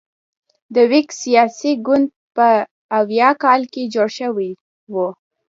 [0.75, 2.47] د ویګ سیاسي ګوند په
[2.99, 4.51] اویا کال کې جوړ شوی
[4.93, 4.95] و.